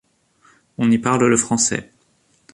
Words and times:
On 0.79 0.89
y 0.89 0.97
parle 0.97 1.27
le 1.29 1.37
français. 1.37 1.91